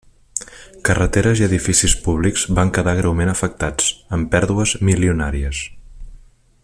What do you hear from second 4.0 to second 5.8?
amb pèrdues milionàries.